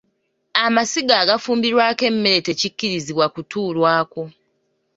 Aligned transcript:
Amasiga 0.65 1.13
agafumbirwako 1.23 2.03
emmere 2.11 2.39
tekikkirizibwa 2.47 3.25
kutuulwako. 3.33 4.21